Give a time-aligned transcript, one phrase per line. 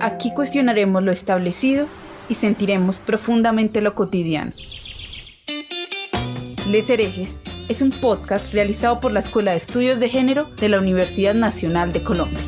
[0.00, 1.86] Aquí cuestionaremos lo establecido
[2.30, 4.50] y sentiremos profundamente lo cotidiano.
[6.70, 10.78] Les herejes es un podcast realizado por la Escuela de Estudios de Género de la
[10.78, 12.40] Universidad Nacional de Colombia.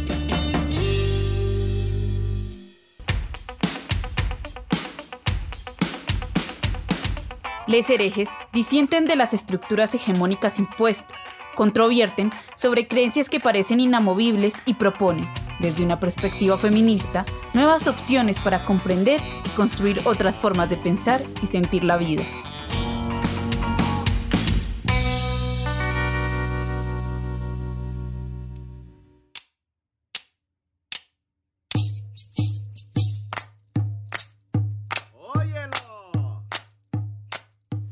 [7.66, 11.21] Les herejes disienten de las estructuras hegemónicas impuestas,
[11.55, 15.29] controvierten sobre creencias que parecen inamovibles y proponen,
[15.62, 21.46] desde una perspectiva feminista, nuevas opciones para comprender y construir otras formas de pensar y
[21.46, 22.24] sentir la vida.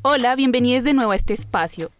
[0.02, 1.90] Hola, bienvenidos de nuevo a este espacio.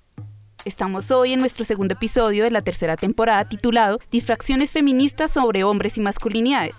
[0.70, 5.96] Estamos hoy en nuestro segundo episodio de la tercera temporada titulado Difracciones feministas sobre hombres
[5.96, 6.76] y masculinidades.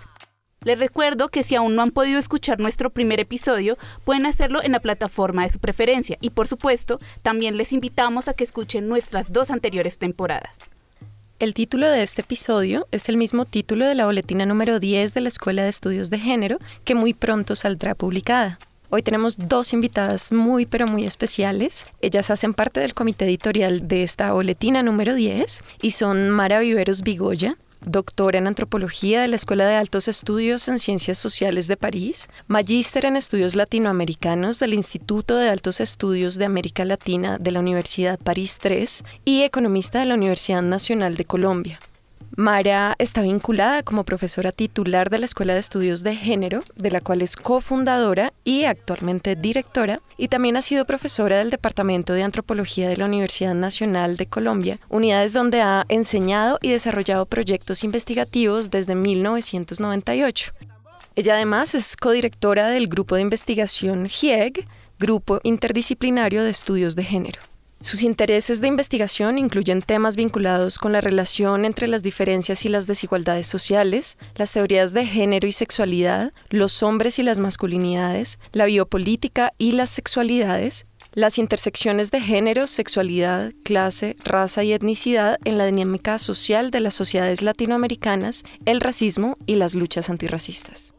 [0.63, 4.71] Les recuerdo que si aún no han podido escuchar nuestro primer episodio, pueden hacerlo en
[4.71, 9.33] la plataforma de su preferencia y por supuesto, también les invitamos a que escuchen nuestras
[9.33, 10.57] dos anteriores temporadas.
[11.39, 15.19] El título de este episodio es el mismo título de la boletina número 10 de
[15.19, 18.57] la Escuela de Estudios de Género, que muy pronto saldrá publicada.
[18.93, 21.85] Hoy tenemos dos invitadas muy pero muy especiales.
[22.01, 27.01] Ellas hacen parte del comité editorial de esta boletina número 10 y son Mara Viveros
[27.01, 32.27] Vigoya, doctora en antropología de la Escuela de Altos Estudios en Ciencias Sociales de París,
[32.49, 38.19] magíster en estudios latinoamericanos del Instituto de Altos Estudios de América Latina de la Universidad
[38.19, 41.79] París III y economista de la Universidad Nacional de Colombia.
[42.37, 47.01] Mara está vinculada como profesora titular de la Escuela de Estudios de Género, de la
[47.01, 52.87] cual es cofundadora y actualmente directora, y también ha sido profesora del Departamento de Antropología
[52.87, 58.95] de la Universidad Nacional de Colombia, unidades donde ha enseñado y desarrollado proyectos investigativos desde
[58.95, 60.53] 1998.
[61.15, 64.65] Ella además es codirectora del grupo de investigación GIEG,
[64.99, 67.50] Grupo Interdisciplinario de Estudios de Género.
[67.81, 72.85] Sus intereses de investigación incluyen temas vinculados con la relación entre las diferencias y las
[72.85, 79.53] desigualdades sociales, las teorías de género y sexualidad, los hombres y las masculinidades, la biopolítica
[79.57, 86.19] y las sexualidades, las intersecciones de género, sexualidad, clase, raza y etnicidad en la dinámica
[86.19, 90.93] social de las sociedades latinoamericanas, el racismo y las luchas antirracistas.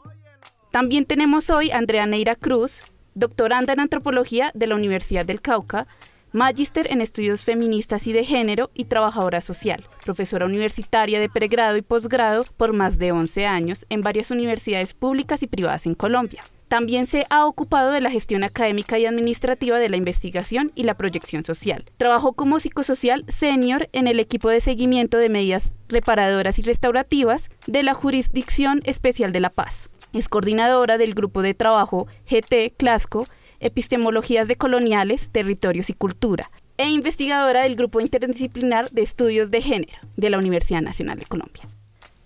[0.73, 2.81] También tenemos hoy a Andrea Neira Cruz,
[3.15, 5.87] doctoranda en antropología de la Universidad del Cauca,
[6.33, 11.83] magíster en estudios feministas y de género y trabajadora social, profesora universitaria de pregrado y
[11.83, 16.43] posgrado por más de 11 años en varias universidades públicas y privadas en Colombia.
[16.69, 20.97] También se ha ocupado de la gestión académica y administrativa de la investigación y la
[20.97, 21.85] proyección social.
[21.99, 27.83] Trabajó como psicosocial senior en el equipo de seguimiento de medidas reparadoras y restaurativas de
[27.83, 29.91] la Jurisdicción Especial de la Paz.
[30.15, 33.27] Es coordinadora del grupo de trabajo GT Clasco
[33.63, 39.99] Epistemologías de Coloniales, Territorios y Cultura, e investigadora del Grupo Interdisciplinar de Estudios de Género
[40.17, 41.69] de la Universidad Nacional de Colombia.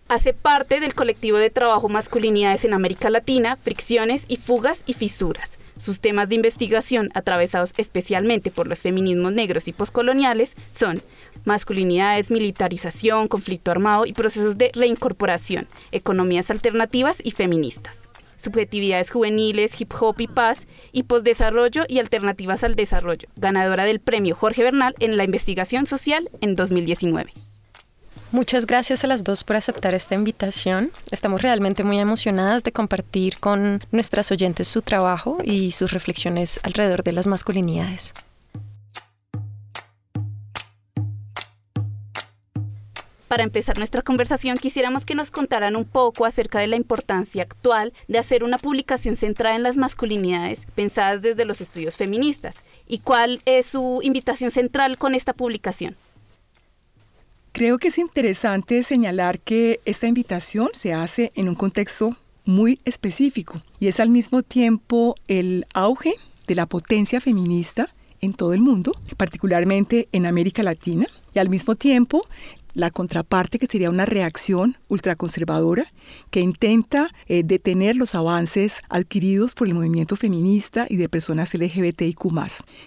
[0.08, 5.58] Hace parte del colectivo de trabajo Masculinidades en América Latina, Fricciones y Fugas y Fisuras.
[5.76, 11.02] Sus temas de investigación, atravesados especialmente por los feminismos negros y poscoloniales, son
[11.44, 19.92] masculinidades, militarización, conflicto armado y procesos de reincorporación, economías alternativas y feministas subjetividades juveniles, hip
[19.98, 25.16] hop y paz, y posdesarrollo y alternativas al desarrollo, ganadora del premio Jorge Bernal en
[25.16, 27.32] la investigación social en 2019.
[28.32, 30.90] Muchas gracias a las dos por aceptar esta invitación.
[31.10, 37.04] Estamos realmente muy emocionadas de compartir con nuestras oyentes su trabajo y sus reflexiones alrededor
[37.04, 38.12] de las masculinidades.
[43.28, 47.92] Para empezar nuestra conversación, quisiéramos que nos contaran un poco acerca de la importancia actual
[48.06, 53.40] de hacer una publicación centrada en las masculinidades pensadas desde los estudios feministas y cuál
[53.44, 55.96] es su invitación central con esta publicación.
[57.50, 63.60] Creo que es interesante señalar que esta invitación se hace en un contexto muy específico
[63.80, 66.14] y es al mismo tiempo el auge
[66.46, 67.88] de la potencia feminista
[68.20, 72.26] en todo el mundo, particularmente en América Latina, y al mismo tiempo
[72.76, 75.90] la contraparte que sería una reacción ultraconservadora
[76.30, 82.26] que intenta eh, detener los avances adquiridos por el movimiento feminista y de personas LGBTIQ.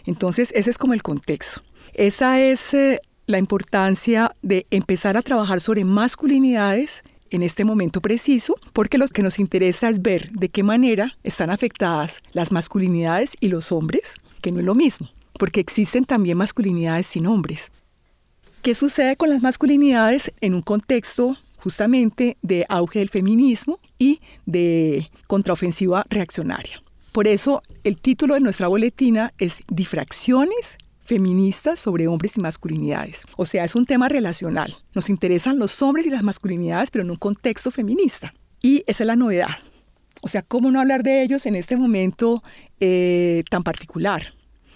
[0.06, 1.62] Entonces, ese es como el contexto.
[1.96, 8.56] Esa es eh, la importancia de empezar a trabajar sobre masculinidades en este momento preciso,
[8.74, 13.48] porque lo que nos interesa es ver de qué manera están afectadas las masculinidades y
[13.48, 15.10] los hombres, que no es lo mismo,
[15.40, 17.72] porque existen también masculinidades sin hombres.
[18.62, 25.10] ¿Qué sucede con las masculinidades en un contexto justamente de auge del feminismo y de
[25.28, 26.84] contraofensiva reaccionaria?
[27.14, 33.24] Por eso el título de nuestra boletina es Difracciones feministas sobre hombres y masculinidades.
[33.38, 34.76] O sea, es un tema relacional.
[34.94, 38.34] Nos interesan los hombres y las masculinidades, pero en un contexto feminista.
[38.62, 39.58] Y esa es la novedad.
[40.22, 42.44] O sea, ¿cómo no hablar de ellos en este momento
[42.82, 44.34] eh, tan particular?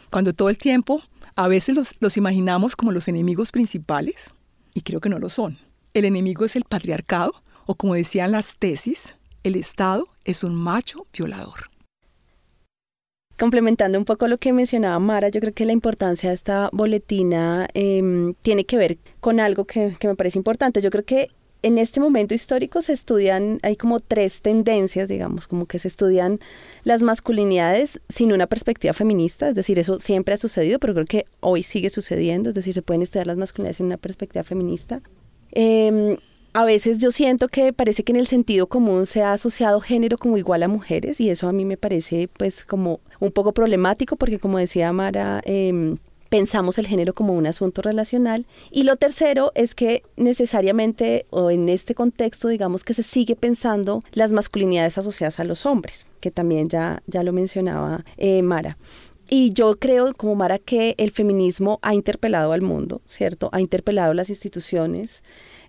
[0.09, 1.03] Cuando todo el tiempo
[1.35, 4.33] a veces los, imaginamos como los enemigos principales
[4.73, 5.57] y creo que no lo son.
[5.93, 11.07] El enemigo es el patriarcado o como decían las tesis, el Estado es un macho
[11.13, 11.69] violador
[13.37, 17.67] complementando un poco lo que mencionaba Mara, yo creo que la importancia de esta boletina
[17.73, 20.81] em, tiene que ver con algo que, que me parece importante.
[20.81, 21.29] Yo creo que
[21.63, 26.39] en este momento histórico se estudian, hay como tres tendencias, digamos, como que se estudian
[26.83, 31.25] las masculinidades sin una perspectiva feminista, es decir, eso siempre ha sucedido, pero creo que
[31.39, 35.01] hoy sigue sucediendo, es decir, se pueden estudiar las masculinidades sin una perspectiva feminista.
[35.53, 36.17] Eh,
[36.53, 40.19] a veces yo siento que parece que en el sentido común se ha asociado género
[40.19, 44.15] como igual a mujeres y eso a mí me parece pues como un poco problemático
[44.15, 45.97] porque como decía Mara, em,
[46.33, 48.47] pensamos el género como un asunto relacional.
[48.71, 54.01] Y lo tercero es que necesariamente o en este contexto digamos que se sigue pensando
[54.13, 58.79] las masculinidades asociadas a los hombres, que también ya, ya lo mencionaba eh, Mara.
[59.29, 63.49] Y yo creo, como Mara, que el feminismo ha interpelado al mundo, ¿cierto?
[63.51, 65.23] Ha interpelado las instituciones,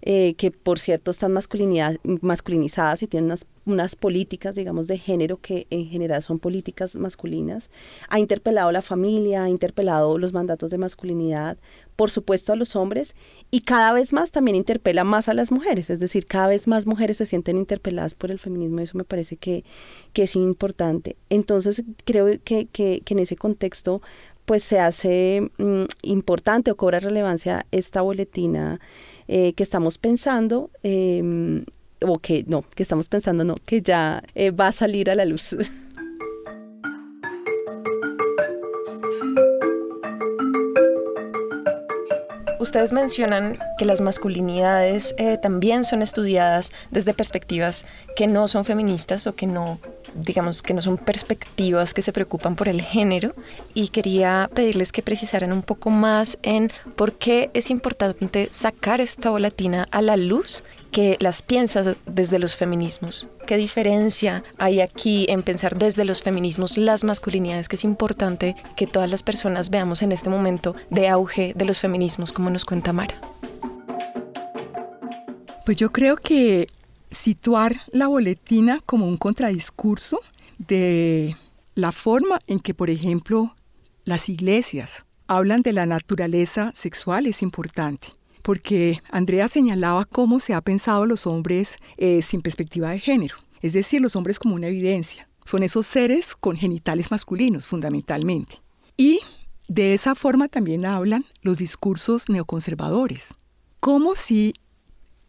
[0.07, 5.67] eh, que por cierto están masculinizadas y tienen unas, unas, políticas, digamos, de género que
[5.71, 7.71] en general son políticas masculinas.
[8.11, 11.57] Ha interpelado la familia, ha interpelado los mandatos de masculinidad,
[11.97, 13.17] por supuesto a los hombres,
[13.51, 16.87] y cada vez más también interpela más a las mujeres, es decir, cada vez más
[16.87, 19.65] mujeres se sienten interpeladas por el feminismo, y eso me parece que,
[20.13, 21.17] que es importante.
[21.31, 24.03] Entonces, creo que, que, que en ese contexto
[24.45, 28.81] pues se hace mm, importante o cobra relevancia esta boletina
[29.29, 31.65] eh, que estamos pensando, em,
[32.01, 35.25] o que no, que estamos pensando, no, que ya eh, va a salir a la
[35.25, 35.57] luz.
[42.65, 47.85] Ustedes mencionan que las masculinidades eh, también son estudiadas desde perspectivas
[48.17, 49.79] que no son feministas o que no
[50.15, 53.35] digamos que no son perspectivas que se preocupan por el género.
[53.75, 59.29] Y quería pedirles que precisaran un poco más en por qué es importante sacar esta
[59.29, 60.65] volatina a la luz
[60.95, 63.29] que las piensas desde los feminismos.
[63.49, 68.87] ¿Qué diferencia hay aquí en pensar desde los feminismos las masculinidades que es importante que
[68.87, 72.93] todas las personas veamos en este momento de auge de los feminismos, como nos cuenta
[72.93, 73.21] Mara?
[75.67, 76.69] Pues yo creo que
[77.11, 80.21] situar la boletina como un contradiscurso
[80.59, 81.35] de
[81.75, 83.57] la forma en que, por ejemplo,
[84.05, 88.11] las iglesias hablan de la naturaleza sexual es importante,
[88.45, 93.73] porque Andrea señalaba cómo se ha pensado los hombres eh, sin perspectiva de género, es
[93.73, 95.27] decir, los hombres como una evidencia.
[95.47, 98.61] Son esos seres con genitales masculinos, fundamentalmente.
[98.99, 99.21] Y
[99.67, 103.33] de esa forma también hablan los discursos neoconservadores,
[103.81, 104.53] como si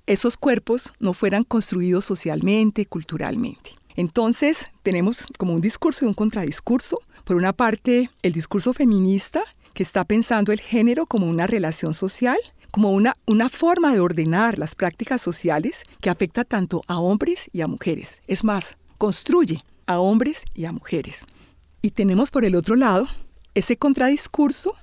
[0.08, 3.72] esos cuerpos no fueran construidos socialmente, culturalmente.
[3.96, 7.00] Entonces tenemos como un discurso y un contradiscurso.
[7.24, 9.42] Por una parte, el discurso feminista,
[9.74, 12.38] que está pensando el género como una relación social,
[12.76, 17.62] como una, una forma de ordenar las prácticas sociales que afecta tanto a hombres y
[17.62, 18.22] a mujeres.
[18.28, 21.26] Es más, construye a hombres y a mujeres.
[21.82, 23.08] Y tenemos por el otro lado
[23.54, 24.76] ese contradiscurso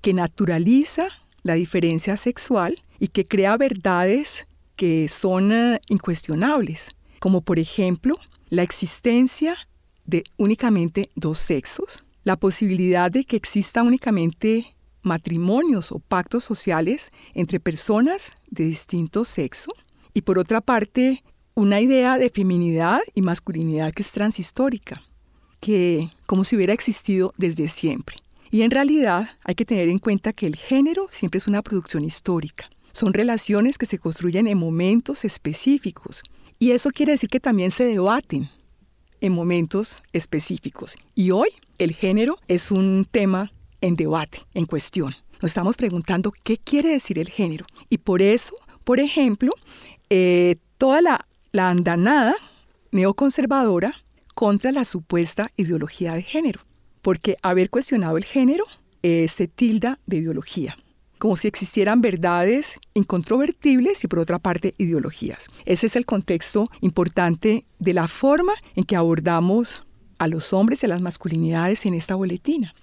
[0.00, 1.08] que naturaliza
[1.42, 8.16] la diferencia sexual y que crea verdades que son eh, incuestionables, como por ejemplo
[8.48, 9.54] la existencia
[10.06, 14.73] de únicamente dos sexos, la posibilidad de que exista únicamente
[15.04, 19.72] matrimonios o pactos sociales entre personas de distinto sexo
[20.12, 21.22] y por otra parte
[21.54, 25.02] una idea de feminidad y masculinidad que es transhistórica,
[25.60, 28.16] que como si hubiera existido desde siempre.
[28.50, 32.04] Y en realidad hay que tener en cuenta que el género siempre es una producción
[32.04, 36.22] histórica son relaciones que se construyen en momentos específicos.
[36.60, 38.48] Y eso quiere decir que también se debaten
[39.20, 40.94] en momentos específicos.
[41.14, 43.50] Y hoy el género es un tema
[43.84, 45.14] en debate, en cuestión.
[45.42, 47.66] Nos estamos preguntando qué quiere decir el género.
[47.90, 49.52] Y por eso Por ejemplo,
[50.10, 52.34] eh, toda la, la andanada
[52.92, 53.94] neoconservadora
[54.34, 56.60] contra la supuesta ideología de género,
[57.00, 58.64] porque haber cuestionado el género
[59.02, 60.76] eh, se tilda de ideología
[61.18, 65.48] como si existieran verdades incontrovertibles y por otra parte ideologías.
[65.64, 69.86] Ese es el contexto importante de la forma en que abordamos
[70.18, 72.74] a los hombres y a las masculinidades en esta boletina.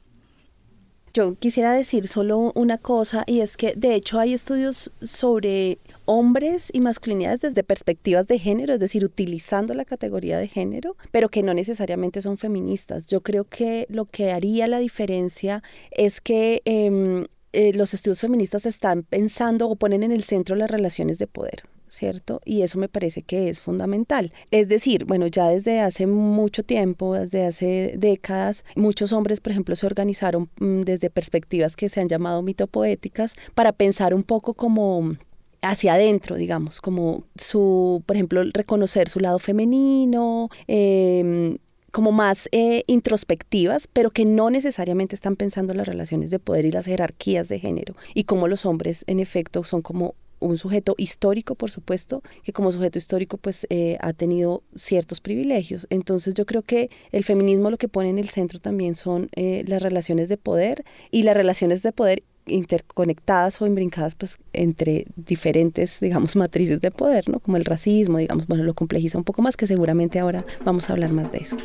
[1.13, 6.69] Yo quisiera decir solo una cosa y es que de hecho hay estudios sobre hombres
[6.71, 11.43] y masculinidades desde perspectivas de género, es decir, utilizando la categoría de género, pero que
[11.43, 13.07] no necesariamente son feministas.
[13.07, 18.65] Yo creo que lo que haría la diferencia es que em, eh, los estudios feministas
[18.65, 21.63] están pensando o ponen en el centro las relaciones de poder.
[21.91, 22.39] ¿Cierto?
[22.45, 24.31] Y eso me parece que es fundamental.
[24.49, 29.75] Es decir, bueno, ya desde hace mucho tiempo, desde hace décadas, muchos hombres, por ejemplo,
[29.75, 35.17] se organizaron mm, desde perspectivas que se han llamado mitopoéticas para pensar un poco como
[35.61, 41.57] hacia adentro, digamos, como su, por ejemplo, reconocer su lado femenino, eh,
[41.91, 46.65] como más eh, introspectivas, pero que no necesariamente están pensando en las relaciones de poder
[46.65, 50.95] y las jerarquías de género y cómo los hombres en efecto son como un sujeto
[50.97, 55.87] histórico, por supuesto, que como sujeto histórico pues eh, ha tenido ciertos privilegios.
[55.89, 59.63] Entonces yo creo que el feminismo lo que pone en el centro también son eh,
[59.67, 65.99] las relaciones de poder y las relaciones de poder interconectadas o imbrincadas pues entre diferentes
[65.99, 69.55] digamos matrices de poder no como el racismo digamos bueno lo complejiza un poco más
[69.55, 71.55] que seguramente ahora vamos a hablar más de eso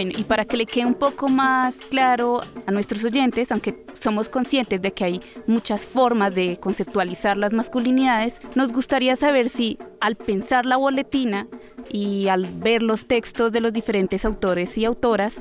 [0.00, 4.30] Bueno, y para que le quede un poco más claro a nuestros oyentes, aunque somos
[4.30, 10.16] conscientes de que hay muchas formas de conceptualizar las masculinidades, nos gustaría saber si al
[10.16, 11.48] pensar la boletina
[11.90, 15.34] y al ver los textos de los diferentes autores y autoras,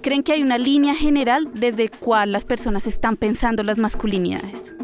[0.00, 4.76] creen que hay una línea general desde cuál las personas están pensando las masculinidades.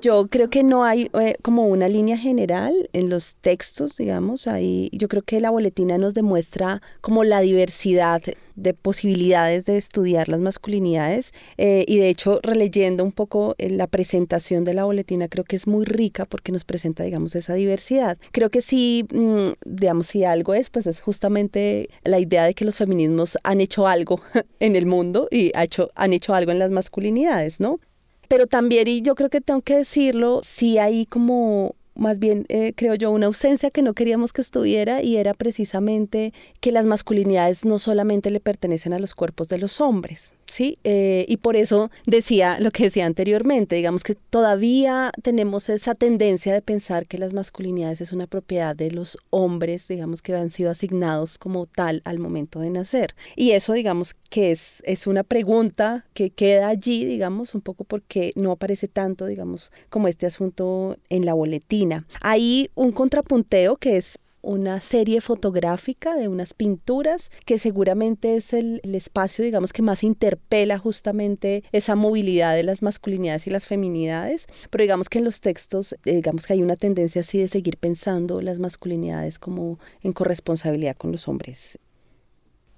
[0.00, 4.90] Yo creo que no hay eh, como una línea general en los textos, digamos, ahí
[4.92, 8.22] yo creo que la boletina nos demuestra como la diversidad
[8.54, 13.86] de posibilidades de estudiar las masculinidades eh, y de hecho releyendo un poco eh, la
[13.86, 18.18] presentación de la boletina creo que es muy rica porque nos presenta digamos esa diversidad.
[18.30, 22.64] Creo que sí, mm, digamos, si algo es, pues es justamente la idea de que
[22.64, 24.20] los feminismos han hecho algo
[24.60, 27.80] en el mundo y ha hecho, han hecho algo en las masculinidades, ¿no?
[28.28, 32.72] Pero también, y yo creo que tengo que decirlo, sí hay como más bien eh,
[32.76, 37.64] creo yo una ausencia que no queríamos que estuviera y era precisamente que las masculinidades
[37.64, 40.78] no solamente le pertenecen a los cuerpos de los hombres, ¿sí?
[40.84, 46.52] Eh, y por eso decía lo que decía anteriormente, digamos que todavía tenemos esa tendencia
[46.52, 50.70] de pensar que las masculinidades es una propiedad de los hombres, digamos que han sido
[50.70, 53.14] asignados como tal al momento de nacer.
[53.36, 58.32] Y eso, digamos, que es, es una pregunta que queda allí, digamos, un poco porque
[58.34, 62.06] no aparece tanto, digamos, como este asunto en la boletina.
[62.20, 68.80] Hay un contrapunteo que es una serie fotográfica de unas pinturas que seguramente es el,
[68.82, 74.82] espacio, digamos, que más interpela justamente esa movilidad de las masculinidades y las feminidades, pero
[74.82, 78.40] digamos que en los textos, eh, digamos que hay una tendencia así de seguir pensando
[78.40, 81.78] las masculinidades como en corresponsabilidad con los hombres.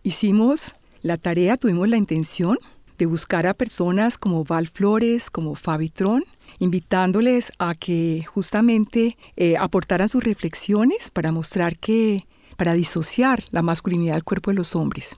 [0.02, 2.58] Hicimos la tarea, tuvimos la intención
[2.98, 6.24] de buscar a personas como Val Flores, como Fabi Tron,
[6.60, 12.26] invitándoles a que justamente eh, aportaran sus reflexiones para mostrar que,
[12.56, 15.16] para disociar la masculinidad del cuerpo de los hombres.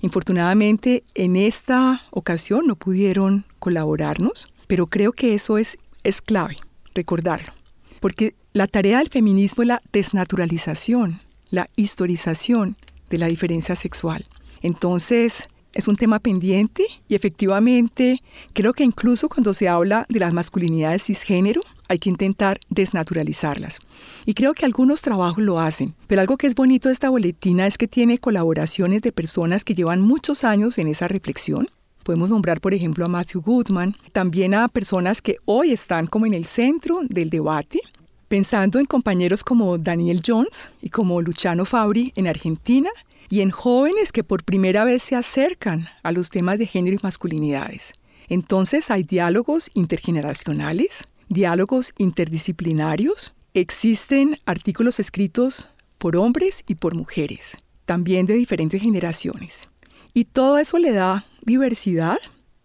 [0.00, 6.56] Infortunadamente, en esta ocasión no pudieron colaborarnos, pero creo que eso es, es clave,
[6.94, 7.52] recordarlo,
[8.00, 11.20] porque la tarea del feminismo es la desnaturalización,
[11.50, 12.76] la historización
[13.10, 14.26] de la diferencia sexual.
[14.62, 20.32] Entonces, es un tema pendiente y efectivamente creo que incluso cuando se habla de las
[20.32, 23.80] masculinidades cisgénero hay que intentar desnaturalizarlas.
[24.24, 27.66] Y creo que algunos trabajos lo hacen, pero algo que es bonito de esta boletina
[27.66, 31.68] es que tiene colaboraciones de personas que llevan muchos años en esa reflexión.
[32.04, 36.34] Podemos nombrar, por ejemplo, a Matthew Goodman, también a personas que hoy están como en
[36.34, 37.80] el centro del debate,
[38.28, 42.90] pensando en compañeros como Daniel Jones y como Luciano Fabri en Argentina,
[43.28, 47.00] y en jóvenes que por primera vez se acercan a los temas de género y
[47.02, 47.92] masculinidades.
[48.28, 58.26] Entonces hay diálogos intergeneracionales, diálogos interdisciplinarios, existen artículos escritos por hombres y por mujeres, también
[58.26, 59.70] de diferentes generaciones.
[60.12, 62.18] Y todo eso le da diversidad,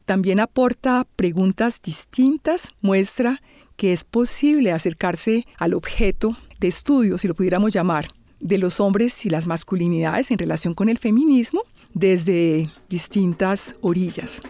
[0.06, 3.42] también aporta preguntas distintas, muestra
[3.76, 8.10] que es posible acercarse al objeto de estudio, si lo pudiéramos llamar,
[8.40, 14.42] de los hombres y las masculinidades en relación con el feminismo desde distintas orillas.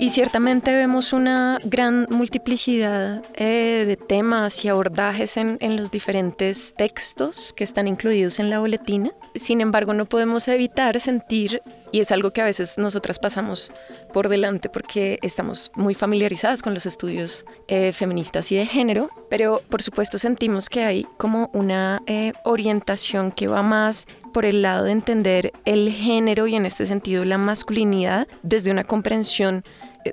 [0.00, 6.72] Y ciertamente vemos una gran multiplicidad eh, de temas y abordajes en, en, los diferentes
[6.74, 9.10] textos que están incluidos en la boletina.
[9.34, 11.60] Sin embargo, no podemos evitar sentir,
[11.92, 13.74] y es algo que a veces nosotras pasamos
[14.10, 19.60] por delante porque estamos muy familiarizadas con los estudios eh, feministas y de género, pero
[19.68, 24.84] por supuesto sentimos que hay como una eh, orientación que va más por el lado
[24.84, 29.64] de entender el género y en este sentido la masculinidad desde una comprensión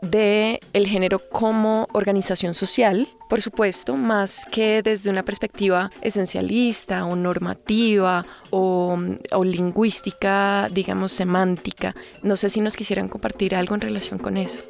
[0.01, 7.15] de el género como organización social, por supuesto, más que desde una perspectiva esencialista o
[7.15, 8.97] normativa o,
[9.31, 11.95] o, lingüística, digamos, semántica.
[12.23, 14.63] No sé si nos quisieran compartir algo en relación con eso.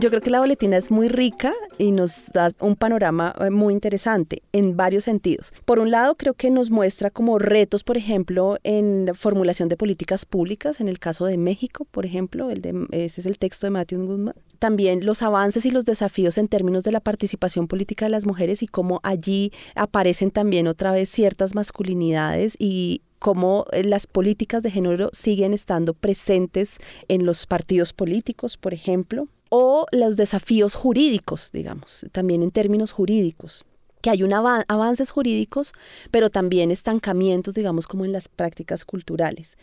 [0.00, 3.74] Yo creo que la boletina es muy rica y nos da un panorama eh, muy
[3.74, 5.52] interesante en varios sentidos.
[5.66, 10.24] Por un lado, creo que nos muestra como retos, por ejemplo, en formulación de políticas
[10.24, 13.72] públicas, en el caso de México, por ejemplo, el de, ese es el texto de
[13.72, 14.34] Matthew Goodman.
[14.58, 18.62] También los avances y los desafíos en términos de la participación política de las mujeres
[18.62, 24.70] y cómo allí aparecen también otra vez ciertas masculinidades y cómo eh, las políticas de
[24.70, 26.78] género siguen estando presentes
[27.08, 33.66] en los partidos políticos, por ejemplo o los desafíos jurídicos, digamos, también en términos jurídicos
[34.00, 35.72] que hay un avances jurídicos,
[36.10, 39.58] pero también estancamientos, digamos, como en las prácticas culturales.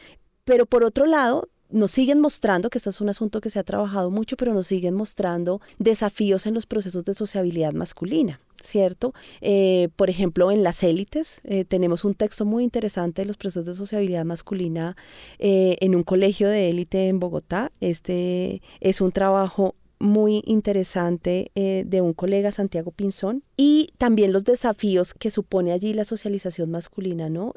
[0.46, 3.64] Pero por otro lado, nos siguen mostrando, que eso es un asunto que se ha
[3.64, 8.40] trabajado mucho, pero nos siguen mostrando desafíos en los procesos de sociabilidad masculina.
[8.60, 9.14] ¿Cierto?
[9.40, 13.68] Eh, por ejemplo, en las élites eh, tenemos un texto muy interesante de los procesos
[13.68, 14.98] de sociabilidad masculina
[15.38, 17.72] eh, en un colegio de élite en Bogotá.
[17.82, 25.16] Este es un trabajo muy interesante de un colega, Santiago Pinzón, y también los desafíos
[25.16, 27.56] que supone allí la socialización masculina, ¿no?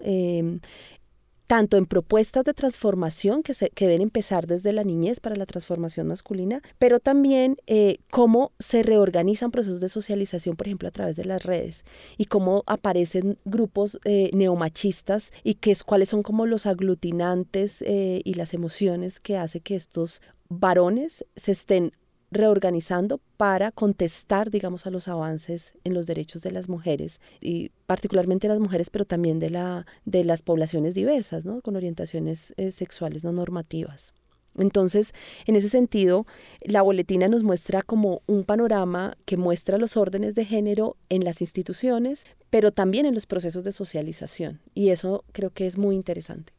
[1.51, 5.47] Tanto en propuestas de transformación que, se, que deben empezar desde la niñez para la
[5.47, 11.17] transformación masculina, pero también eh, cómo se reorganizan procesos de socialización, por ejemplo, a través
[11.17, 11.85] de las redes
[12.17, 18.21] y cómo aparecen grupos eh, neomachistas y qué es, cuáles son como los aglutinantes eh,
[18.25, 21.91] y las emociones que hace que estos varones se estén
[22.31, 28.49] reorganizando para contestar, digamos, a los avances en los derechos de las mujeres y particularmente
[28.49, 31.61] las mujeres, pero también de, la, de las poblaciones diversas, ¿no?
[31.61, 34.15] Con orientaciones eh, sexuales no normativas.
[34.59, 35.13] Entonces,
[35.47, 36.27] en ese sentido,
[36.63, 41.41] la boletina nos muestra como un panorama que muestra los órdenes de género en las
[41.41, 44.61] instituciones, pero también en los procesos de socialización.
[44.75, 46.53] Y eso creo que es muy interesante.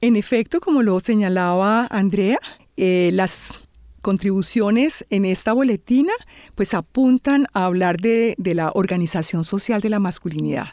[0.00, 2.38] En efecto, como lo señalaba Andrea,
[2.76, 3.62] eh, las
[4.02, 6.12] contribuciones en esta boletina
[6.54, 10.68] pues apuntan a hablar de, la organización social de la masculinidad.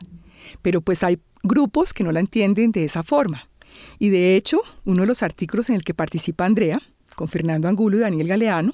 [0.61, 3.47] Pero pues hay grupos que no la entienden de esa forma.
[3.99, 6.81] Y de hecho, uno de los artículos en el que participa Andrea,
[7.15, 8.73] con Fernando Angulo y Daniel Galeano,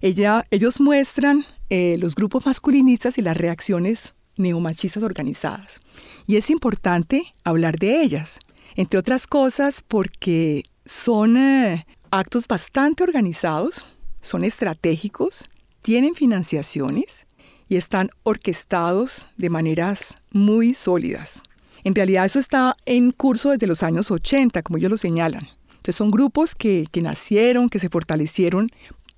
[0.00, 5.80] ella, ellos muestran eh, los grupos masculinistas y las reacciones neomachistas organizadas.
[6.26, 8.38] Y es importante hablar de ellas,
[8.76, 13.88] entre otras cosas porque son eh, actos bastante organizados,
[14.20, 15.48] son estratégicos,
[15.82, 17.26] tienen financiaciones
[17.68, 21.42] y están orquestados de maneras muy sólidas.
[21.84, 25.48] En realidad eso está en curso desde los años 80, como ellos lo señalan.
[25.70, 28.70] Entonces son grupos que, que nacieron, que se fortalecieron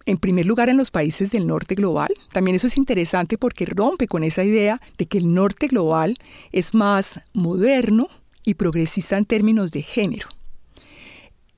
[0.07, 2.13] en primer lugar en los países del norte global.
[2.33, 6.17] También eso es interesante porque rompe con esa idea de que el norte global
[6.53, 8.09] es más moderno
[8.45, 10.29] y progresista en términos de género.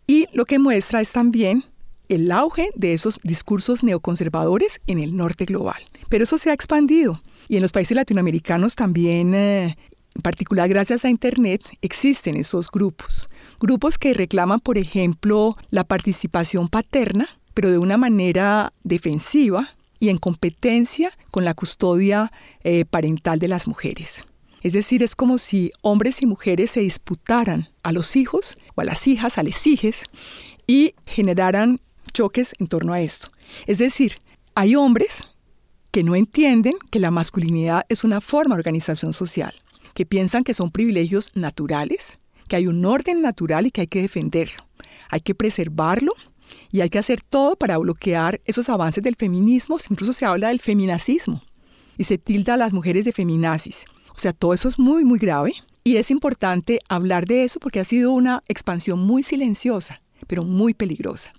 [0.06, 1.64] Y lo que muestra es también
[2.08, 5.82] el auge de esos discursos neoconservadores en el norte global.
[6.08, 9.76] Pero eso se ha expandido y en los países latinoamericanos también, eh,
[10.14, 13.28] en particular gracias a Internet, existen esos grupos.
[13.60, 19.68] Grupos que reclaman, por ejemplo, la participación paterna, pero de una manera defensiva
[20.00, 22.32] y en competencia con la custodia
[22.64, 24.26] eh, parental de las mujeres.
[24.62, 28.84] Es decir, es como si hombres y mujeres se disputaran a los hijos o a
[28.84, 30.06] las hijas, a les hijes,
[30.66, 31.80] y generaran
[32.12, 33.28] choques en torno a esto.
[33.66, 34.14] Es decir,
[34.54, 35.28] hay hombres
[35.90, 39.54] que no entienden que la masculinidad es una forma de organización social,
[39.94, 44.02] que piensan que son privilegios naturales, que hay un orden natural y que hay que
[44.02, 44.62] defenderlo.
[45.10, 46.14] Hay que preservarlo
[46.70, 49.76] y hay que hacer todo para bloquear esos avances del feminismo.
[49.90, 51.42] Incluso se habla del feminacismo
[51.98, 53.84] y se tilda a las mujeres de feminazis.
[54.14, 57.80] O sea, todo eso es muy, muy grave y es importante hablar de eso porque
[57.80, 61.32] ha sido una expansión muy silenciosa, pero muy peligrosa.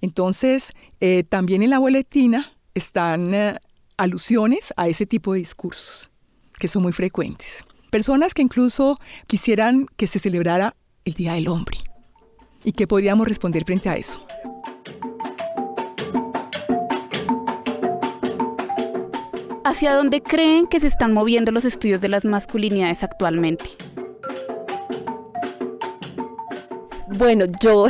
[0.00, 3.56] Entonces, eh, también en la boletina están eh,
[3.96, 6.10] alusiones a ese tipo de discursos,
[6.58, 7.64] que son muy frecuentes.
[7.90, 11.78] Personas que incluso quisieran que se celebrara el Día del Hombre.
[12.64, 14.26] ¿Y qué podríamos responder frente a eso?
[19.74, 23.64] ¿Hacia dónde creen que se están moviendo los estudios de las masculinidades actualmente?
[27.08, 27.86] Bueno, yo,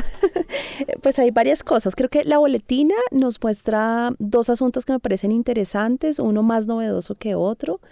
[1.02, 1.94] pues hay varias cosas.
[1.94, 7.16] Creo que la boletina nos muestra dos asuntos que me parecen interesantes, uno más novedoso
[7.16, 7.82] que otro.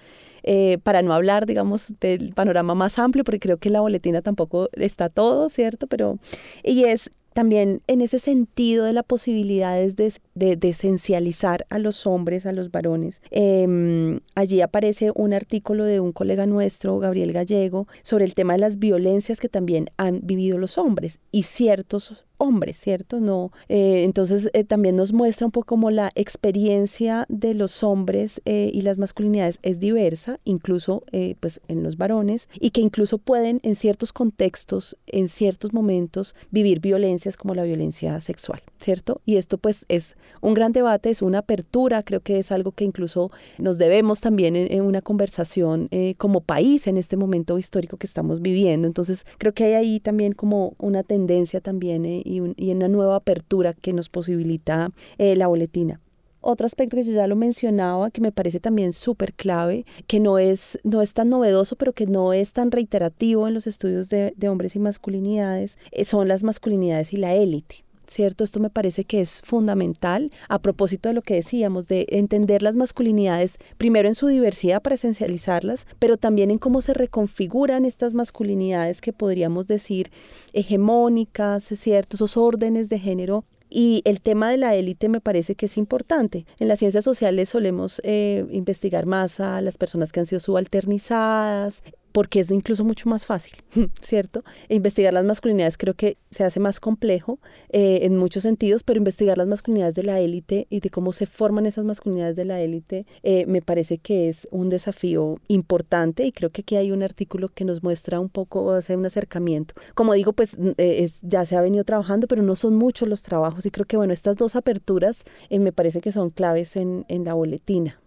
[0.42, 4.70] Eh, para no hablar, digamos, del panorama más amplio, porque creo que la boletina tampoco
[4.72, 5.86] está todo, ¿cierto?
[5.86, 6.18] Pero,
[6.64, 12.46] y es también en ese sentido de la posibilidad de, de, esencializar a los hombres,
[12.46, 13.20] a los varones.
[13.30, 18.60] Em, allí aparece un artículo de un colega nuestro, Gabriel Gallego, sobre el tema de
[18.60, 23.20] las violencias que también han vivido los hombres y ciertos hombres, ¿cierto?
[23.20, 28.42] No, eh, entonces eh, también nos muestra un poco como la experiencia de los hombres
[28.44, 31.04] eh, y las masculinidades es diversa, incluso
[31.40, 36.80] pues en los varones, y que incluso pueden en ciertos contextos, en ciertos momentos, vivir
[36.80, 39.20] violencias como la violencia sexual, ¿cierto?
[39.24, 42.84] Y esto pues es un gran debate, es una apertura, creo que es algo que
[42.84, 48.40] incluso nos debemos también en, una conversación como país en este momento histórico que estamos
[48.40, 48.88] viviendo.
[48.88, 53.92] Entonces creo que hay ahí también como una tendencia también y, una nueva apertura que
[53.92, 56.00] nos posibilita eh, la boletina.
[56.40, 60.38] Otro aspecto que yo ya lo mencionaba, que me parece también súper clave, que no
[60.38, 64.34] es, no es tan novedoso, pero que no es tan reiterativo en los estudios de,
[64.36, 67.84] de hombres y masculinidades, eh, son las masculinidades y la élite.
[68.06, 68.44] ¿Cierto?
[68.44, 72.76] Esto me parece que es fundamental a propósito de lo que decíamos, de entender las
[72.76, 79.00] masculinidades primero en su diversidad para esencializarlas, pero también en cómo se reconfiguran estas masculinidades
[79.00, 80.10] que podríamos decir
[80.52, 82.16] hegemónicas, ¿cierto?
[82.16, 86.44] Esos órdenes de género y el tema de la élite me parece que es importante.
[86.58, 91.82] En las ciencias sociales solemos eh, investigar más a las personas que han sido subalternizadas,
[92.12, 93.54] porque es incluso mucho más fácil,
[94.00, 94.44] ¿cierto?
[94.68, 97.38] E investigar las masculinidades creo que se hace más complejo
[97.70, 101.26] eh, en muchos sentidos, pero investigar las masculinidades de la élite y de cómo se
[101.26, 106.32] forman esas masculinidades de la élite eh, me parece que es un desafío importante y
[106.32, 109.74] creo que aquí hay un artículo que nos muestra un poco, hace un acercamiento.
[109.94, 113.66] Como digo, pues eh, ya se ha venido trabajando, pero no son muchos los trabajos
[113.66, 117.34] y creo que, bueno, estas dos aperturas me parece que son claves en, en la
[117.34, 118.00] boletina.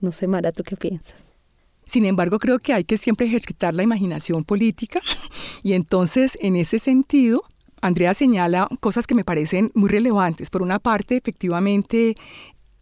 [0.00, 1.25] No sé, Mara, ¿tú qué piensas?
[1.86, 5.00] Sin embargo, creo que hay que siempre ejercitar la imaginación política
[5.62, 7.44] y entonces, en ese sentido,
[7.80, 10.50] Andrea señala cosas que me parecen muy relevantes.
[10.50, 12.16] Por una parte, efectivamente,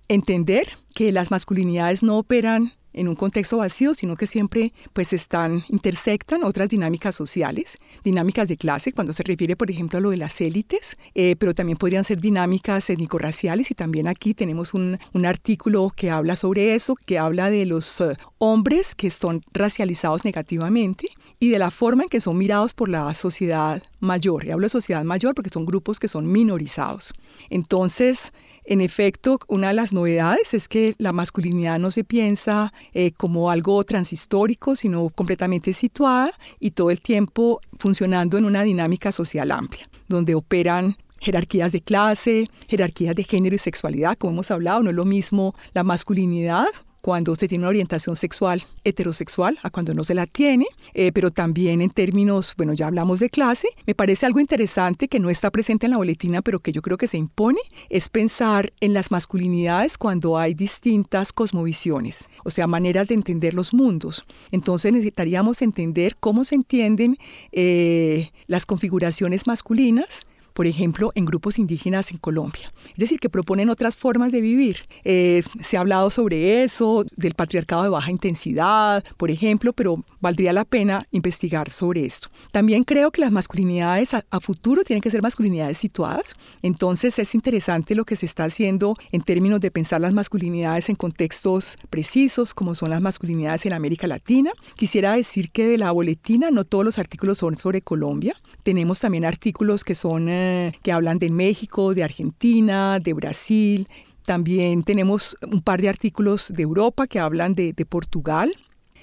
[0.09, 5.65] entender que las masculinidades no operan en un contexto vacío, sino que siempre pues están,
[5.69, 10.17] intersectan otras dinámicas sociales, dinámicas de clase, cuando se refiere, por ejemplo, a lo de
[10.17, 15.27] las élites, eh, pero también podrían ser dinámicas étnico-raciales y también aquí tenemos un, un,
[15.27, 21.09] artículo que habla sobre eso, que habla de los uh, hombres que son racializados negativamente
[21.41, 24.45] y de la forma en que son mirados por la sociedad mayor.
[24.45, 27.13] Y hablo de sociedad mayor porque son grupos que son minorizados.
[27.51, 28.33] Entonces,
[28.65, 33.51] en efecto, una de las novedades es que la masculinidad no se piensa eh, como
[33.51, 39.89] algo transhistórico, sino completamente situada y todo el tiempo funcionando en una dinámica social amplia,
[40.09, 44.97] donde operan jerarquías de clase, jerarquías de género y sexualidad, como hemos hablado, no es
[44.97, 46.67] lo mismo la masculinidad
[47.05, 50.65] cuando se tiene una orientación sexual heterosexual a cuando no se la tiene,
[50.95, 55.21] eh, pero también en términos, bueno, ya hablamos de clase, me parece algo interesante que
[55.21, 58.73] no está presente en la boletina, pero que yo creo que se impone, es pensar
[58.81, 64.25] en las masculinidades cuando hay distintas cosmovisiones, o sea, maneras de entender los mundos.
[64.51, 67.19] Entonces necesitaríamos entender cómo se entienden
[67.53, 72.73] eh, las configuraciones masculinas, por ejemplo, en grupos indígenas en Colombia.
[72.91, 74.79] Es decir, que proponen otras formas de vivir.
[75.03, 80.53] Eh, se ha hablado sobre eso, del patriarcado de baja intensidad, por ejemplo, pero valdría
[80.53, 82.29] la pena investigar sobre esto.
[82.53, 86.35] También creo que las masculinidades a, futuro tienen que ser masculinidades situadas.
[86.63, 90.97] Entonces es interesante lo que se está haciendo en términos de pensar las masculinidades en
[90.97, 94.53] contextos precisos, como son las masculinidades en América Latina.
[94.77, 98.37] Quisiera decir que de la boletina no todos los artículos son sobre Colombia.
[98.63, 100.29] Tenemos también artículos que son...
[100.29, 100.44] Eh,
[100.83, 103.89] que hablan de México, de Argentina, de Brasil.
[104.25, 108.55] También tenemos un par de artículos de Europa que hablan de, de Portugal.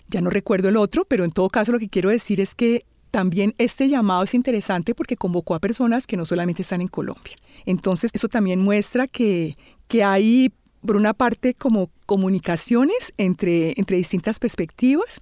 [0.10, 2.86] Ya no recuerdo el otro, pero en todo caso lo que quiero decir es que
[3.12, 7.36] también este llamado es interesante porque convocó a personas que no solamente están en Colombia.
[7.66, 9.56] Entonces, eso también muestra que,
[9.88, 10.54] que hay,
[10.86, 15.20] por una parte, como comunicaciones entre, entre distintas perspectivas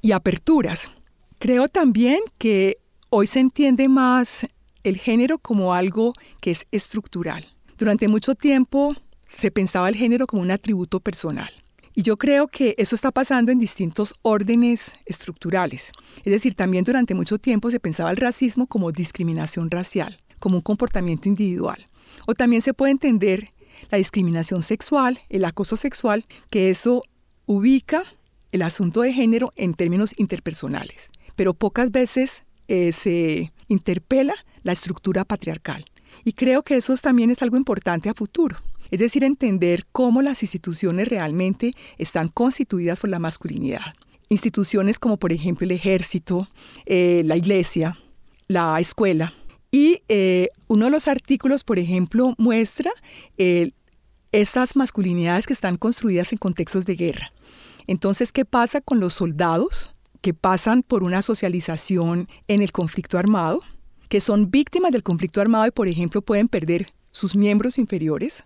[0.00, 0.92] y aperturas.
[1.38, 2.78] Creo también que
[3.10, 4.46] hoy se entiende más
[4.84, 7.46] el género como algo que es estructural.
[7.76, 8.94] Durante mucho tiempo
[9.26, 11.50] se pensaba el género como un atributo personal.
[11.96, 15.92] Y yo creo que eso está pasando en distintos órdenes estructurales.
[16.24, 20.62] Es decir, también durante mucho tiempo se pensaba el racismo como discriminación racial, como un
[20.62, 21.86] comportamiento individual.
[22.26, 23.50] O también se puede entender
[23.90, 27.04] la discriminación sexual, el acoso sexual, que eso
[27.46, 28.02] ubica
[28.50, 31.10] el asunto de género en términos interpersonales.
[31.36, 35.84] Pero pocas veces eh, se interpela la estructura patriarcal.
[36.24, 38.56] Y creo que eso también es algo importante a futuro.
[38.90, 43.94] Es decir, entender cómo las instituciones realmente están constituidas por la masculinidad.
[44.28, 46.48] Instituciones como por ejemplo el ejército,
[46.86, 47.98] eh, la iglesia,
[48.46, 49.34] la escuela.
[49.70, 52.92] Y eh, uno de los artículos, por ejemplo, muestra
[54.30, 57.32] esas masculinidades que están construidas en contextos de guerra.
[57.86, 59.90] Entonces, ¿qué pasa con los soldados
[60.24, 63.60] que pasan por una socialización en el conflicto armado?
[64.08, 68.42] que son víctimas del conflicto armado y, por ejemplo, pueden perder sus miembros inferiores,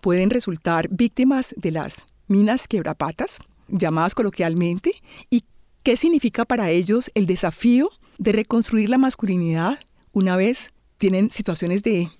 [0.00, 4.92] pueden resultar víctimas de las minas quebrapatas, llamadas coloquialmente,
[5.30, 5.44] y
[5.84, 9.78] qué significa para ellos el desafío de reconstruir la masculinidad
[10.12, 12.10] una vez tienen situaciones de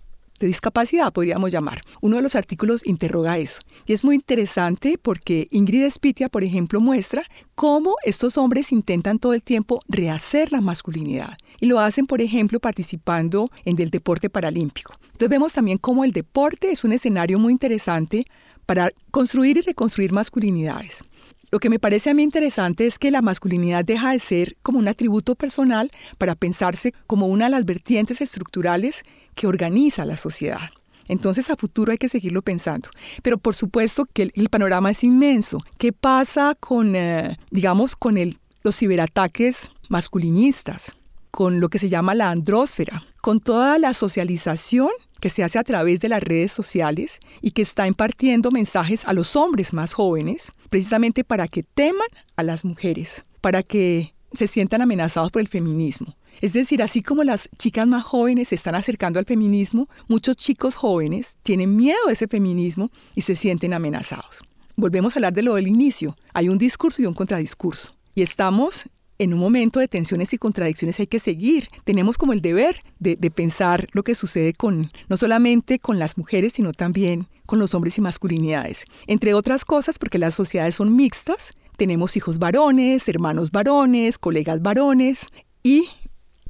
[0.46, 1.82] discapacidad, podríamos llamar.
[2.00, 3.60] Uno de los artículos interroga eso.
[3.86, 7.24] Y es muy interesante porque Ingrid Spitia, por ejemplo, muestra
[7.54, 11.36] cómo estos hombres intentan todo el tiempo rehacer la masculinidad.
[11.60, 14.94] Y lo hacen, por ejemplo, participando en el deporte paralímpico.
[15.04, 18.24] Entonces vemos también cómo el deporte es un escenario muy interesante
[18.66, 21.04] para construir y reconstruir masculinidades.
[21.50, 24.78] Lo que me parece a mí interesante es que la masculinidad deja de ser como
[24.78, 30.70] un atributo personal para pensarse como una de las vertientes estructurales que organiza la sociedad.
[31.08, 32.88] Entonces a futuro hay que seguirlo pensando.
[33.22, 35.62] Pero por supuesto que el, panorama es inmenso.
[35.78, 38.16] ¿Qué pasa con, eh, digamos, con
[38.62, 40.96] los ciberataques masculinistas?
[41.30, 44.90] Con lo que se llama la andrósfera, con toda la socialización
[45.20, 49.12] que se hace a través de las redes sociales y que está impartiendo mensajes a
[49.12, 54.82] los hombres más jóvenes, precisamente para que teman a las mujeres, para que se sientan
[54.82, 56.16] amenazados por el feminismo.
[56.42, 60.74] Es decir, así como las chicas más jóvenes se están acercando al feminismo, muchos chicos
[60.74, 64.42] jóvenes tienen miedo a ese feminismo y se sienten amenazados.
[64.74, 66.16] Volvemos a hablar de lo del inicio.
[66.34, 67.94] Hay un discurso y un contradiscurso.
[68.16, 68.88] Y estamos
[69.20, 71.68] en un momento de tensiones y contradicciones hay que seguir.
[71.84, 76.54] Tenemos como el deber de, pensar lo que sucede con no solamente con las mujeres,
[76.54, 78.84] sino también con los hombres y masculinidades.
[79.06, 85.28] Entre otras cosas, porque las sociedades son mixtas, tenemos hijos varones, hermanos varones, colegas varones
[85.62, 85.86] y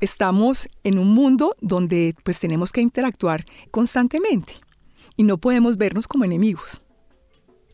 [0.02, 4.54] estamos en un mundo donde pues tenemos que interactuar constantemente
[5.16, 6.82] y no podemos vernos como enemigos.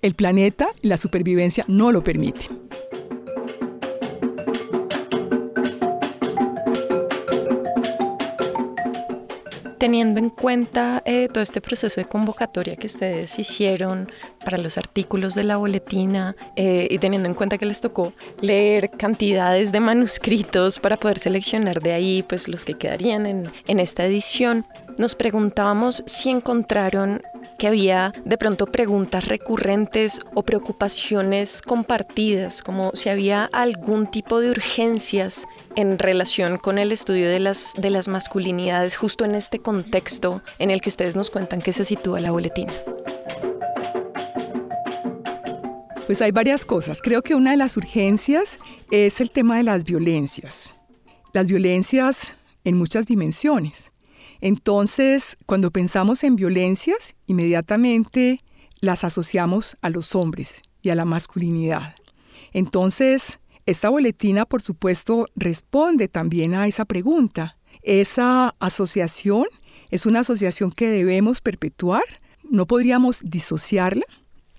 [0.02, 2.67] El planeta y la supervivencia no lo permiten.
[9.78, 14.10] Teniendo en cuenta eh, todo este proceso de convocatoria que ustedes hicieron
[14.44, 18.90] para los artículos de la boletina eh, y teniendo en cuenta que les tocó leer
[18.90, 24.04] cantidades de manuscritos para poder seleccionar de ahí pues los que quedarían en, en esta
[24.04, 27.22] edición, nos preguntábamos si encontraron
[27.58, 34.50] que había de pronto preguntas recurrentes o preocupaciones compartidas, como si había algún tipo de
[34.50, 40.42] urgencias en relación con el estudio de las, de las masculinidades justo en este contexto
[40.58, 42.72] en el que ustedes nos cuentan que se sitúa la boletina.
[46.06, 47.02] Pues hay varias cosas.
[47.02, 48.58] Creo que una de las urgencias
[48.90, 50.74] es el tema de las violencias.
[51.34, 53.92] Las violencias en muchas dimensiones.
[54.40, 58.40] Entonces, cuando pensamos en violencias, inmediatamente
[58.80, 61.94] las asociamos a los hombres y a la masculinidad.
[62.52, 67.58] Entonces, esta boletina, por supuesto, responde también a esa pregunta.
[67.82, 69.46] Esa asociación
[69.90, 72.04] es una asociación que debemos perpetuar,
[72.48, 74.04] no podríamos disociarla.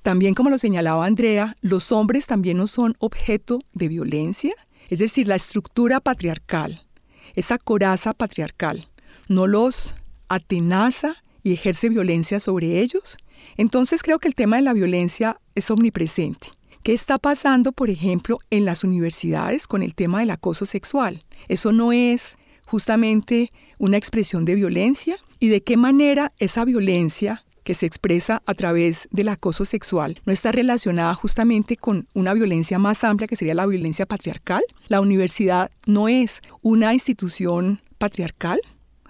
[0.01, 4.53] También, como lo señalaba Andrea, los hombres también no son objeto de violencia,
[4.89, 6.87] es decir, la estructura patriarcal,
[7.35, 8.89] esa coraza patriarcal,
[9.29, 9.95] no los
[10.27, 13.17] atenaza y ejerce violencia sobre ellos?
[13.55, 16.49] Entonces creo que el tema de la violencia es omnipresente.
[16.83, 21.23] ¿Qué está pasando, por ejemplo, en las universidades con el tema del acoso sexual?
[21.47, 27.73] Eso no es justamente una expresión de violencia y de qué manera esa violencia que
[27.73, 33.03] se expresa a través del acoso sexual no está relacionada justamente con una violencia más
[33.03, 34.63] amplia que sería la violencia patriarcal.
[34.87, 38.59] La universidad no es una institución patriarcal,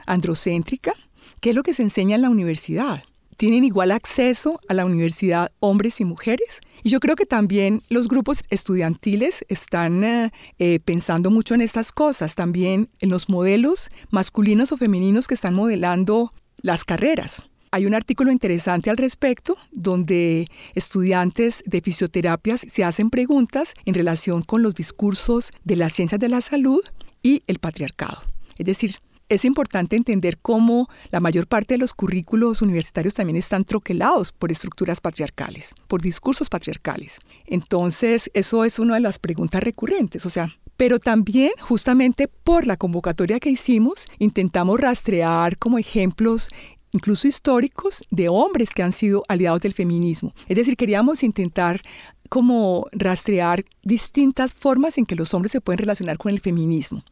[0.10, 0.93] androcéntrica?
[1.39, 3.04] ¿Qué es lo que se enseña en la universidad?
[3.38, 6.60] ¿Tienen igual acceso a la universidad hombres y mujeres?
[6.84, 11.93] Y yo creo que también los grupos estudiantiles están eh, eh, pensando mucho en estas
[11.93, 17.50] cosas, también en los modelos masculinos o femeninos que están modelando las carreras.
[17.72, 24.41] Hay un artículo interesante al respecto donde estudiantes de fisioterapias se hacen preguntas en relación
[24.41, 26.82] con los discursos de las ciencias de la salud
[27.22, 28.24] y el patriarcado.
[28.58, 28.95] Es decir,
[29.29, 34.51] es importante entender cómo la mayor parte de los currículos universitarios también están troquelados por
[34.51, 37.19] estructuras patriarcales, por discursos patriarcales.
[37.45, 40.25] Entonces, eso es una de las preguntas recurrentes.
[40.25, 46.49] O sea, pero también justamente por la convocatoria que hicimos, intentamos rastrear como ejemplos
[46.91, 50.33] incluso históricos de hombres que han sido aliados del feminismo.
[50.47, 51.81] Es decir, queríamos intentar
[52.29, 57.03] como rastrear distintas formas en que los hombres se pueden relacionar con el feminismo.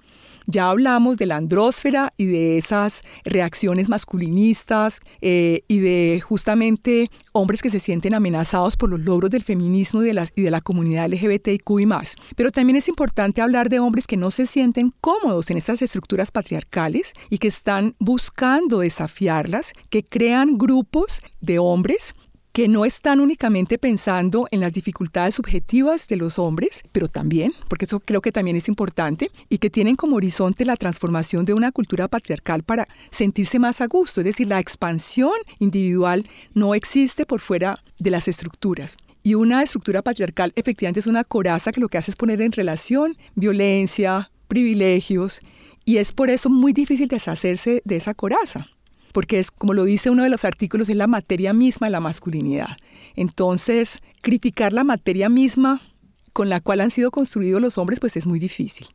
[0.50, 7.62] Ya hablamos de la andrósfera y de esas reacciones masculinistas eh, y de justamente hombres
[7.62, 11.10] que se sienten amenazados por los logros del feminismo y de, y de la comunidad
[11.10, 12.16] LGBTIQ y más.
[12.38, 16.32] Pero también es importante hablar de hombres que no se sienten cómodos en estas estructuras
[16.32, 22.16] patriarcales y que están buscando desafiarlas, que crean grupos de hombres
[22.58, 27.86] que no están únicamente pensando en las dificultades subjetivas de los hombres, pero también, porque
[27.86, 31.72] eso creo que también es importante, y que tienen como horizonte la transformación de una
[31.72, 37.41] cultura patriarcal para sentirse más a gusto, es decir, la expansión individual no existe por
[37.41, 38.98] fuera de las estructuras.
[39.22, 42.54] Y una estructura patriarcal efectivamente es una coraza que lo que hace es poner en
[42.54, 45.41] relación violencia, privilegios,
[45.86, 48.67] y es por eso muy difícil deshacerse de esa coraza
[49.17, 51.99] porque es, como lo dice uno de los artículos, es la materia misma de la
[51.99, 52.77] masculinidad.
[53.15, 55.82] Entonces, criticar la materia misma
[56.34, 58.86] con la cual han sido construidos los hombres, pues es muy difícil.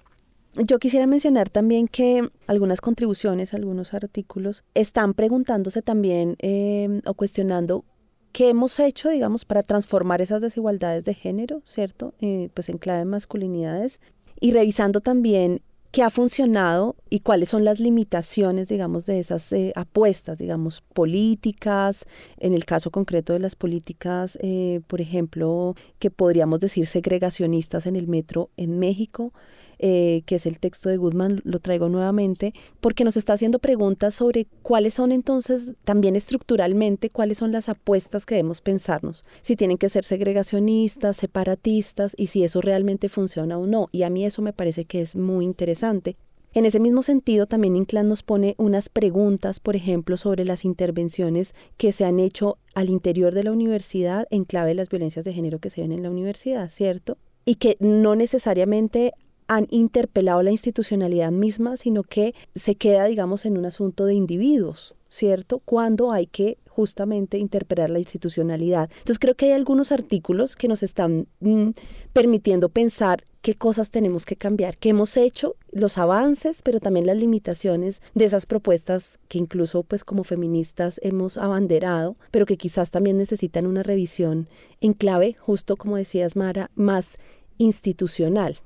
[0.55, 7.85] Yo quisiera mencionar también que algunas contribuciones, algunos artículos, están preguntándose también eh, o cuestionando
[8.31, 12.15] qué hemos hecho, digamos, para transformar esas desigualdades de género, ¿cierto?
[12.21, 14.01] Eh, pues en clave de masculinidades.
[14.39, 19.73] Y revisando también qué ha funcionado y cuáles son las limitaciones, digamos, de esas eh,
[19.77, 22.07] apuestas, digamos, políticas,
[22.39, 27.97] en el caso concreto de las políticas, eh, por ejemplo, que podríamos decir segregacionistas en
[27.97, 29.35] el metro en México,
[29.83, 34.15] eh, que es el texto de Goodman, lo traigo nuevamente, porque nos está haciendo preguntas
[34.15, 39.79] sobre cuáles son entonces también estructuralmente, cuáles son las apuestas que debemos pensarnos, si tienen
[39.79, 43.89] que ser segregacionistas, separatistas y si eso realmente funciona o no.
[43.91, 46.17] Y a mí eso me parece que es muy interesante.
[46.55, 51.55] En ese mismo sentido, también Inclán nos pone unas preguntas, por ejemplo, sobre las intervenciones
[51.79, 55.33] que se han hecho al interior de la universidad en clave de las violencias de
[55.33, 57.17] género que se ven en la universidad, ¿cierto?
[57.47, 59.13] Y que no necesariamente
[59.57, 64.95] han interpelado la institucionalidad misma, sino que se queda, digamos, en un asunto de individuos,
[65.09, 65.61] ¿cierto?
[65.65, 68.91] Cuando hay que justamente interpelar la institucionalidad.
[68.91, 71.71] Entonces creo que hay algunos artículos que nos están mm,
[72.13, 77.17] permitiendo pensar qué cosas tenemos que cambiar, qué hemos hecho, los avances, pero también las
[77.17, 83.19] limitaciones de esas propuestas que incluso pues como feministas hemos abanderado, pero que quizás también
[83.19, 84.49] necesitan una revisión
[84.81, 87.19] en clave, justo como decías Mara, más
[87.63, 88.59] institucional.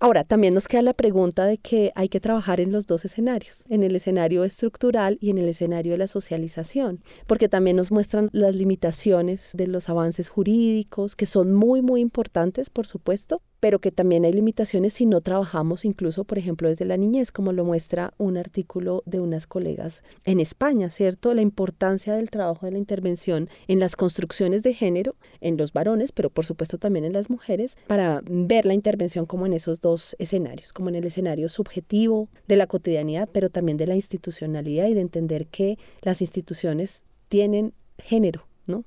[0.00, 3.64] Ahora, también nos queda la pregunta de que hay que trabajar en los dos escenarios,
[3.68, 8.30] en el escenario estructural y en el escenario de la socialización, porque también nos muestran
[8.32, 13.90] las limitaciones de los avances jurídicos, que son muy, muy importantes, por supuesto, pero que
[13.90, 18.12] también hay limitaciones si no trabajamos incluso, por ejemplo, desde la niñez, como lo muestra
[18.18, 21.32] un artículo de unas colegas en España, ¿cierto?
[21.32, 26.12] La importancia del trabajo de la intervención en las construcciones de género, en los varones,
[26.12, 30.14] pero por supuesto también en las mujeres, para ver la intervención como en esos dos
[30.18, 34.92] escenarios, como en el escenario subjetivo de la cotidianidad, pero también de la institucionalidad y
[34.92, 38.84] de entender que las instituciones tienen género, ¿no?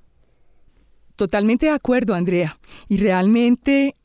[1.16, 2.60] Totalmente de acuerdo, Andrea.
[2.88, 3.96] Y realmente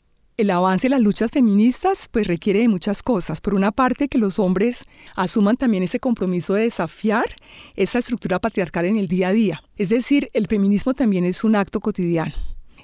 [0.42, 3.40] el avance de las luchas feministas pues requiere de muchas cosas.
[3.40, 4.85] Por una parte, que los hombres
[5.16, 7.26] asuman también ese compromiso de desafiar
[7.76, 9.62] esa estructura patriarcal en el día a día.
[9.76, 12.35] Es decir, el feminismo también es un acto cotidiano.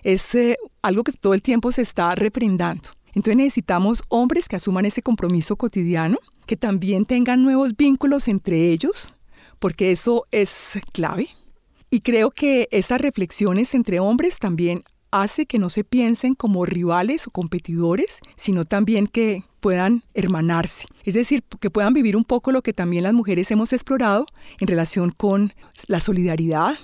[0.04, 2.90] Es eh, algo que todo el tiempo se está reprendando.
[3.12, 9.14] Entonces necesitamos hombres que asuman ese compromiso cotidiano, que también tengan nuevos vínculos entre ellos,
[9.58, 11.28] porque eso es clave.
[11.90, 17.26] Y creo que esas reflexiones entre hombres también hace que no se piensen como rivales
[17.26, 20.86] o competidores, sino también que puedan hermanarse.
[21.04, 24.26] Es decir, que puedan vivir un poco lo que también las mujeres hemos explorado
[24.60, 25.52] en relación con
[25.86, 26.74] la solidaridad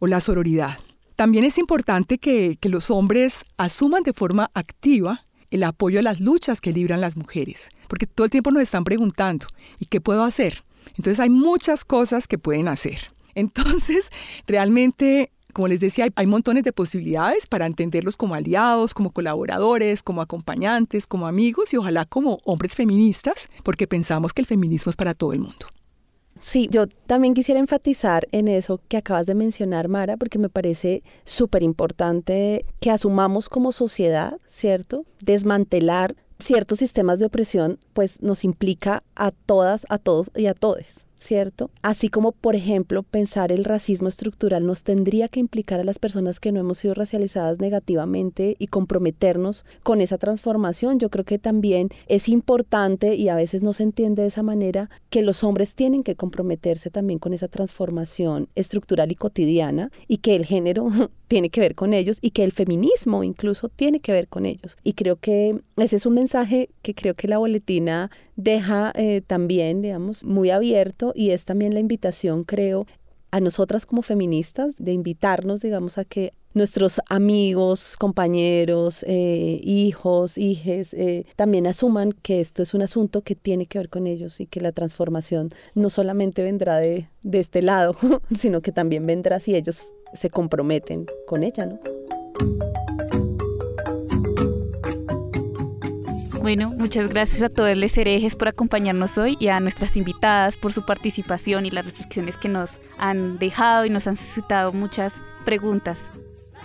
[0.00, 0.78] o la sororidad.
[1.16, 6.60] También es importante que, los hombres asuman de forma activa el apoyo a las luchas
[6.60, 9.46] que libran las mujeres, porque todo el tiempo nos están preguntando,
[9.78, 10.64] ¿y qué puedo hacer?
[10.96, 13.12] Entonces hay muchas cosas que pueden hacer.
[13.36, 14.10] Entonces,
[14.46, 20.20] realmente como les decía, hay, montones de posibilidades para entenderlos como aliados, como colaboradores, como
[20.20, 25.14] acompañantes, como amigos y ojalá como hombres feministas, porque pensamos que el feminismo es para
[25.14, 25.66] todo el mundo.
[26.38, 31.02] Sí, yo también quisiera enfatizar en eso que acabas de mencionar, Mara, porque me parece
[31.24, 35.06] súper importante que asumamos como sociedad, ¿cierto?
[35.22, 41.06] Desmantelar ciertos sistemas de opresión, pues nos implica a todas, a todos y a todes.
[41.24, 41.70] ¿Cierto?
[41.82, 46.38] Así como, por ejemplo, pensar el racismo estructural nos tendría que implicar a las personas
[46.38, 50.98] que no hemos sido racializadas negativamente y comprometernos con esa transformación.
[50.98, 54.90] Yo creo que también es importante, y a veces no se entiende de esa manera,
[55.08, 60.36] que los hombres tienen que comprometerse también con esa transformación estructural y cotidiana y que
[60.36, 60.88] el género
[61.34, 64.76] tiene que ver con ellos y que el feminismo incluso tiene que ver con ellos.
[64.84, 69.82] Y creo que ese es un mensaje que creo que la boletina deja eh, también,
[69.82, 72.86] digamos, muy abierto y es también la invitación, creo,
[73.32, 80.94] a nosotras como feministas de invitarnos, digamos, a que nuestros amigos, compañeros, eh, hijos, hijes,
[80.94, 84.46] eh, también asuman que esto es un asunto que tiene que ver con ellos y
[84.46, 87.96] que la transformación no solamente vendrá de, de este lado,
[88.38, 91.80] sino que también vendrá si ellos se comprometen con ella, ¿no?
[96.40, 100.74] Bueno, muchas gracias a todos los herejes por acompañarnos hoy y a nuestras invitadas por
[100.74, 105.14] su participación y las reflexiones que nos han dejado y nos han suscitado muchas
[105.46, 106.10] preguntas.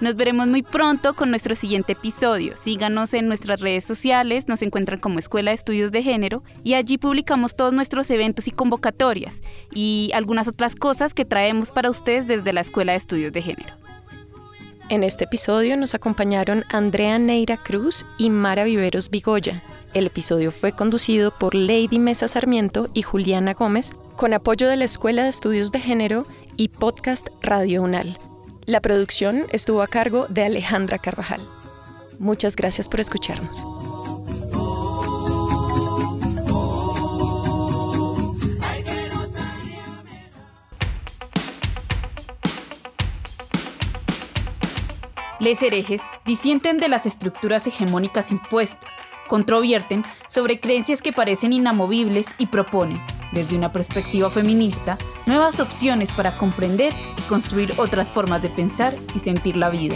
[0.02, 2.56] Nos veremos muy pronto con nuestro siguiente episodio.
[2.56, 6.98] Síganos en nuestras redes sociales, nos encuentran como Escuela de Estudios de Género y allí
[6.98, 9.42] publicamos todos nuestros eventos y convocatorias
[9.74, 13.74] y algunas otras cosas que traemos para ustedes desde la Escuela de Estudios de Género.
[14.88, 19.62] En este episodio nos acompañaron Andrea Neira Cruz y Mara Viveros Vigoya.
[19.94, 24.86] El episodio fue conducido por Lady Mesa Sarmiento y Juliana Gómez, con apoyo de la
[24.86, 26.26] Escuela de Estudios de Género
[26.56, 28.18] y Podcast Radio UNAL.
[28.70, 31.42] La producción estuvo a cargo de Alejandra Carvajal.
[32.20, 33.66] Muchas gracias por escucharnos.
[45.40, 48.94] Les herejes disienten de las estructuras hegemónicas impuestas,
[49.30, 53.02] controvierten sobre creencias que parecen inamovibles y proponen,
[53.32, 59.20] desde una perspectiva feminista, nuevas opciones para comprender y construir otras formas de pensar y
[59.20, 59.96] sentir la vida.